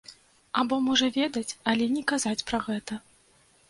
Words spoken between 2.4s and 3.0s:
пра гэта.